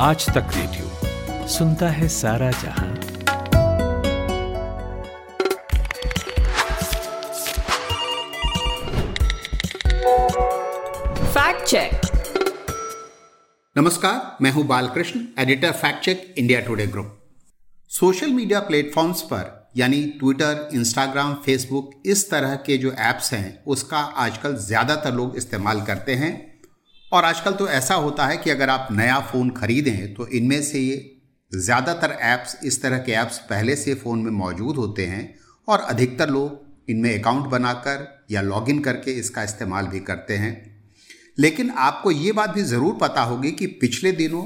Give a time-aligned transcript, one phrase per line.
[0.00, 2.88] आज तक रेडियो। सुनता है सारा जहाँ।
[11.26, 12.00] Fact check.
[13.76, 17.14] नमस्कार मैं हूँ Balakrishna editor fact check India today group.
[17.90, 23.98] Social media platforms पर यानी ट्विटर इंस्टाग्राम फेसबुक इस तरह के जो ऐप्स हैं उसका
[23.98, 26.36] आजकल ज़्यादातर लोग इस्तेमाल करते हैं।
[27.12, 30.80] और आजकल तो ऐसा होता है कि अगर आप नया फ़ोन खरीदें तो इनमें से
[30.80, 30.96] ये
[31.52, 35.34] ज़्यादातर ऐप्स, इस तरह के ऐप्स पहले से फ़ोन में मौजूद होते हैं
[35.68, 40.52] और अधिकतर लोग इनमें अकाउंट बनाकर या लॉगिन करके इसका इस्तेमाल भी करते हैं।
[41.38, 44.44] लेकिन आपको ये बात भी ज़रूर पता होगी कि पिछले दिनों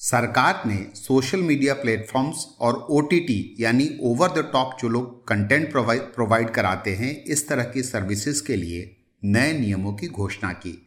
[0.00, 6.00] सरकार ने सोशल मीडिया प्लेटफॉर्म्स और ओटीटी यानी ओवर द टॉप जो लोग कंटेंट प्रोवाइड
[6.14, 8.90] प्रोवाइड कराते हैं, इस तरह की सर्विसेज़ के लिए
[9.24, 10.78] नए नियमों की घोषणा की।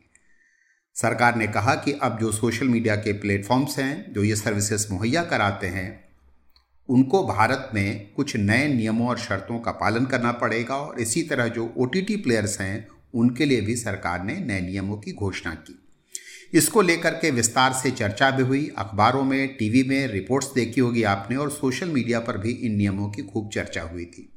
[0.96, 5.24] सरकार ने कहा कि अब जो सोशल मीडिया के प्लेटफॉर्म्स हैं, जो ये सर्विसेज़ मुहैया
[5.24, 6.06] कराते हैं,
[6.90, 11.48] उनको भारत में कुछ नए नियमों और शर्तों का पालन करना पड़ेगा और इसी तरह
[11.48, 15.82] जो ओटीटी प्लेयर्स हैं, उनके लिए भी सरकार ने नए नियमों की घोषणा की।
[16.54, 21.04] इसको लेकर के विस्तार से चर्चा भी हुई, अखबारों में, टीवी में, रिपोर्ट्स देखी होगी
[21.04, 24.35] आपने और सोशल मीडिया पर भी इन नियमों की खूब चर्चा हुई थी।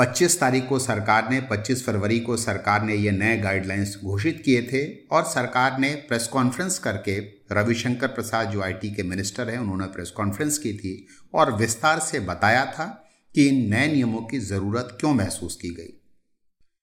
[0.00, 4.62] 25 तारीख को सरकार ने 25 फरवरी को सरकार ने ये नए गाइडलाइंस घोषित किए
[4.62, 7.18] थे और सरकार ने प्रेस कॉन्फ्रेंस करके
[7.52, 12.20] रविशंकर प्रसाद जो आईटी के मिनिस्टर हैं, उन्होंने प्रेस कॉन्फ्रेंस की थी और विस्तार से
[12.20, 16.00] बताया था कि इन नए नियमों की ज़रूरत क्यों महसूस की गई।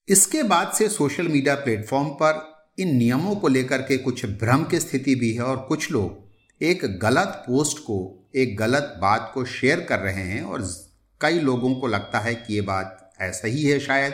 [0.08, 4.80] इसके बाद से सोशल मीडिया प्लेटफॉर्म पर इन नियमों को लेकर के कुछ भ्रम की
[4.80, 6.30] स्थिति भी है और कुछ लोग
[6.64, 10.70] एक गलत पोस्ट को, एक गलत बात को शेयर कर रहे हैं और
[11.22, 14.14] कई लोगों को लगता है कि ये बात ऐसा ही है शायद।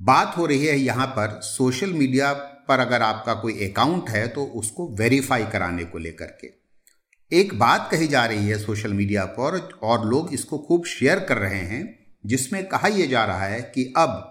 [0.00, 2.32] बात हो रही है यहाँ पर, सोशल मीडिया
[2.68, 6.52] पर अगर आपका कोई अकाउंट है तो उसको वेरीफाई कराने को लेकर के।
[7.32, 11.38] एक बात कही जा रही है सोशल मीडिया पर और लोग इसको खूब शेयर कर
[11.38, 14.30] रहे हैं, जिसमें कहा यह जा रहा है कि अब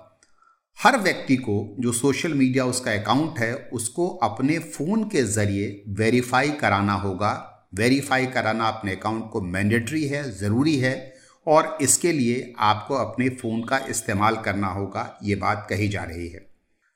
[0.78, 6.52] हर व्यक्ति को जो सोशल मीडिया उसका अकाउंट है, उसको अपने फ़ोन के ज़रिए वेरीफाई
[6.52, 11.13] कराना होगा। वेरीफाई कराना अपने अकाउंट को मैंडेटरी है, ज़रूरी है।
[11.48, 16.28] और इसके लिए आपको अपने फ़ोन का इस्तेमाल करना होगा, ये बात कही जा रही
[16.28, 16.46] है।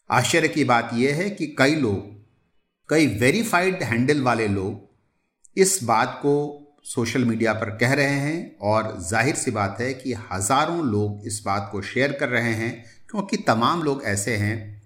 [0.09, 2.15] आश्चर्य की बात यह है कि कई लोग,
[2.89, 8.95] कई वेरीफाइड हैंडल वाले लोग इस बात को सोशल मीडिया पर कह रहे हैं और
[9.01, 13.37] ज़ाहिर सी बात है कि हज़ारों लोग इस बात को शेयर कर रहे हैं, क्योंकि
[13.37, 14.81] तमाम लोग ऐसे हैं,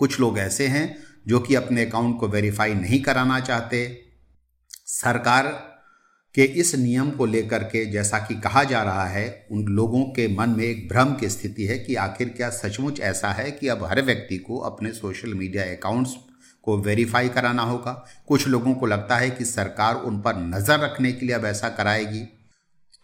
[0.00, 0.96] कुछ लोग ऐसे हैं
[1.26, 3.82] जो कि अपने अकाउंट को वेरीफाई नहीं कराना चाहते।
[4.70, 5.46] सरकार
[6.34, 10.26] के इस नियम को लेकर के जैसा कि कहा जा रहा है, उन लोगों के
[10.28, 13.84] मन में एक भ्रम की स्थिति है कि आखिर क्या सचमुच ऐसा है कि अब
[13.84, 16.14] हर व्यक्ति को अपने सोशल मीडिया अकाउंट्स
[16.64, 17.92] को वेरीफाई कराना होगा।
[18.28, 21.68] कुछ लोगों को लगता है कि सरकार उन पर नज़र रखने के लिए अब ऐसा
[21.68, 22.22] कराएगी।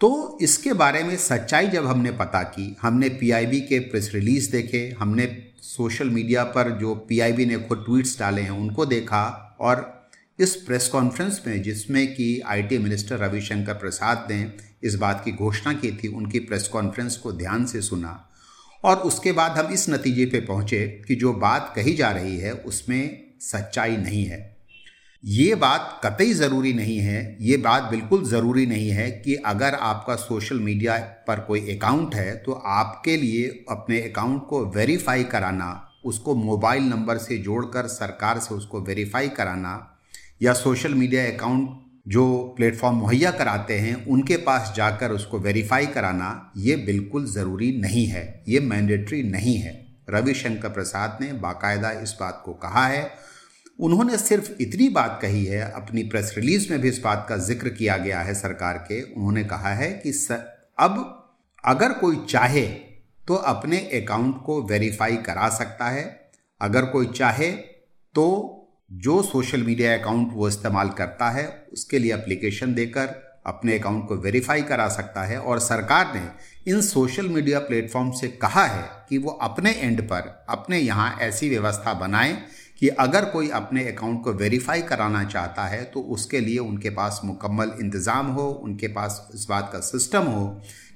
[0.01, 4.97] तो इसके बारे में सच्चाई जब हमने पता की, हमने पीआईबी के प्रेस रिलीज़ देखे,
[5.01, 5.27] हमने
[5.63, 9.23] सोशल मीडिया पर जो पीआईबी ने खुद ट्वीट्स डाले हैं, उनको देखा
[9.61, 9.96] और
[10.39, 14.53] इस प्रेस कॉन्फ्रेंस में जिसमें कि आईटी मिनिस्टर रविशंकर प्रसाद ने
[14.85, 18.29] इस बात की घोषणा की थी, उनकी प्रेस कॉन्फ्रेंस को ध्यान से सुना
[18.85, 22.53] और उसके बाद हम इस नतीजे पे पहुँचे कि जो बात कही जा रही है,
[22.53, 24.57] उसमें सच्चाई नहीं है।
[25.25, 30.17] ये बात कतई ज़रूरी नहीं है, ये बात बिल्कुल ज़रूरी नहीं है कि अगर आपका
[30.19, 30.99] सोशल मीडिया
[31.29, 37.19] पर कोई अकाउंट है तो आपके लिए अपने अकाउंट को वेरीफाई कराना, उसको मोबाइल नंबर
[37.19, 39.77] से जोड़कर सरकार से उसको वेरीफाई कराना
[40.41, 41.69] या सोशल मीडिया अकाउंट
[42.09, 48.07] जो प्लेटफॉर्म मुहैया कराते हैं, उनके पास जाकर उसको वेरीफाई कराना, ये बिल्कुल ज़रूरी नहीं
[48.07, 49.75] है। ये मैंडेटरी नहीं है।
[50.11, 53.11] रविशंकर प्रसाद ने बाकायदा इस बात को कहा है।
[53.79, 57.69] उन्होंने सिर्फ़ इतनी बात कही है, अपनी प्रेस रिलीज़ में भी इस बात का ज़िक्र
[57.69, 60.11] किया गया है सरकार के। उन्होंने कहा है कि
[60.79, 61.13] अब
[61.65, 62.67] अगर कोई चाहे
[63.29, 66.05] तो अपने अकाउंट को वेरीफाई करा सकता है।
[66.61, 67.51] अगर कोई चाहे
[68.15, 68.27] तो
[68.91, 74.17] जो सोशल मीडिया अकाउंट वो इस्तेमाल करता है, उसके लिए एप्लीकेशन देकर अपने अकाउंट को
[74.17, 79.19] वेरीफाई करा सकता है और सरकार ने इन सोशल मीडिया प्लेटफॉर्म से कहा है कि
[79.19, 82.37] वो अपने एंड पर, अपने यहाँ ऐसी व्यवस्था बनाएँ
[82.81, 87.21] कि अगर कोई अपने अकाउंट को वेरीफाई कराना चाहता है तो उसके लिए उनके पास
[87.25, 90.47] मुकम्मल इंतज़ाम हो, उनके पास इस बात का सिस्टम हो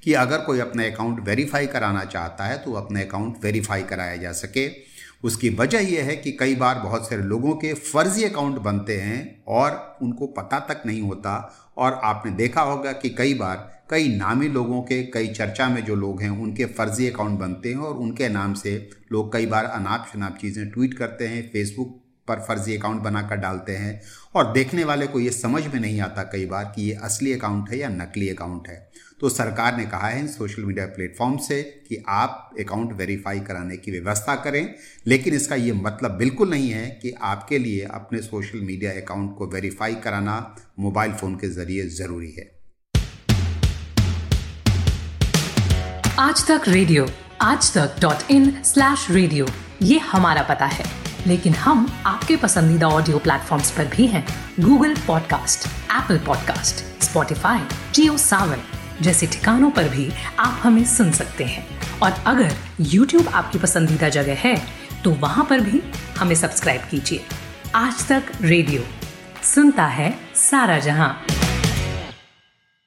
[0.05, 4.32] कि अगर कोई अपने अकाउंट वेरीफाई कराना चाहता है तो अपने अकाउंट वेरीफाई कराया जा
[4.32, 4.69] सके।
[5.25, 9.44] उसकी वजह यह है कि कई बार बहुत सारे लोगों के फर्जी अकाउंट बनते हैं
[9.49, 14.49] और उनको पता तक नहीं होता। और आपने देखा होगा कि कई बार कई नामी
[14.49, 18.28] लोगों के, कई चर्चा में जो लोग हैं, उनके फर्जी अकाउंट बनते हैं और उनके
[18.28, 21.96] नाम से लोग कई बार अनाप शनाप चीज़ें ट्वीट करते हैं, फेसबुक
[22.28, 24.00] पर फर्जी अकाउंट बनाकर डालते हैं।
[24.34, 27.70] और देखने वाले को ये समझ में नहीं आता कई बार कि ये असली अकाउंट
[27.70, 28.90] है या नकली अकाउंट है।
[29.20, 33.76] तो सरकार ने कहा है इन सोशल मीडिया प्लेटफॉर्म से कि आप अकाउंट वेरीफाई कराने
[33.76, 34.75] की व्यवस्था करें।
[35.06, 39.46] लेकिन इसका ये मतलब बिल्कुल नहीं है कि आपके लिए अपने सोशल मीडिया अकाउंट को
[39.46, 42.61] वेरीफाई कराना मोबाइल फ़ोन के ज़रिए ज़रूरी है।
[46.19, 47.08] आज तक रेडियो,
[47.40, 49.46] आज तक डॉट इन स्लैश रेडियो,
[49.82, 50.84] ये हमारा पता है।
[51.26, 54.26] लेकिन हम आपके पसंदीदा ऑडियो प्लेटफॉर्म्स पर भी हैं।
[54.61, 58.58] Google podcast, Apple podcast, Spotify, Jio Saavn
[59.02, 61.67] जैसे ठिकानों पर भी आप हमें सुन सकते हैं।
[62.00, 62.52] और अगर
[62.85, 64.56] YouTube आपकी पसंदीदा जगह है
[65.05, 65.82] तो वहाँ पर भी
[66.19, 67.25] हमें सब्सक्राइब कीजिए।
[67.75, 68.82] आज तक रेडियो,
[69.44, 71.26] सुनता है सारा जहाँ।